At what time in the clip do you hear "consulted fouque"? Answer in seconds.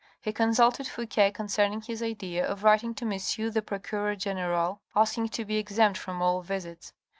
0.33-1.31